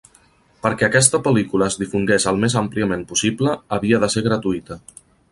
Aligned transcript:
Perquè 0.61 0.85
aquesta 0.85 1.17
pel·lícula 1.25 1.67
es 1.71 1.75
difongués 1.81 2.25
al 2.31 2.39
més 2.43 2.55
àmpliament 2.61 3.03
possible, 3.11 3.53
havia 3.77 3.99
de 4.05 4.09
ser 4.15 4.25
gratuïta. 4.29 4.79